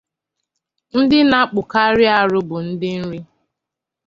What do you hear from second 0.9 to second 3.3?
ndị na-akpụkarị arụ bụ ndị Nri